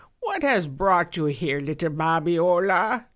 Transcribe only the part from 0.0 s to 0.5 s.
what